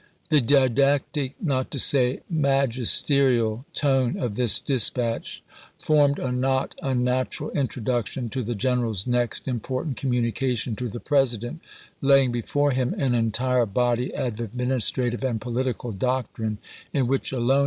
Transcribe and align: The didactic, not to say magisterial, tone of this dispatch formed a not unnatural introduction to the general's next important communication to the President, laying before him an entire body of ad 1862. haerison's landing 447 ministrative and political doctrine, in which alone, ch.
The 0.29 0.41
didactic, 0.41 1.35
not 1.39 1.69
to 1.69 1.77
say 1.77 2.21
magisterial, 2.27 3.67
tone 3.75 4.17
of 4.19 4.35
this 4.35 4.59
dispatch 4.59 5.43
formed 5.79 6.17
a 6.17 6.31
not 6.31 6.73
unnatural 6.81 7.51
introduction 7.51 8.27
to 8.29 8.41
the 8.41 8.55
general's 8.55 9.05
next 9.05 9.47
important 9.47 9.97
communication 9.97 10.75
to 10.77 10.89
the 10.89 10.99
President, 10.99 11.61
laying 12.01 12.31
before 12.31 12.71
him 12.71 12.95
an 12.97 13.13
entire 13.13 13.67
body 13.67 14.09
of 14.11 14.15
ad 14.15 14.23
1862. 14.39 14.39
haerison's 14.41 14.43
landing 14.43 14.53
447 14.57 14.65
ministrative 14.65 15.29
and 15.29 15.39
political 15.41 15.91
doctrine, 15.91 16.57
in 16.91 17.05
which 17.05 17.31
alone, 17.31 17.59
ch. 17.59 17.59